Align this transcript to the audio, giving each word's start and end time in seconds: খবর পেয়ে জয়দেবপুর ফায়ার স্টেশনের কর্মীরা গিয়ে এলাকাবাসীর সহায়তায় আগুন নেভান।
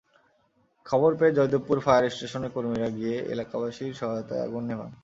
খবর 0.85 1.11
পেয়ে 1.19 1.35
জয়দেবপুর 1.37 1.77
ফায়ার 1.85 2.13
স্টেশনের 2.15 2.53
কর্মীরা 2.55 2.89
গিয়ে 2.97 3.15
এলাকাবাসীর 3.33 3.97
সহায়তায় 3.99 4.43
আগুন 4.43 4.63
নেভান। 4.69 4.91